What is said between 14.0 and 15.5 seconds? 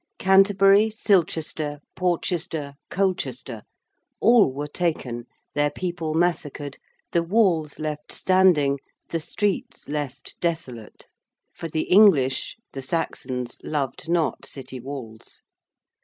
not city walls.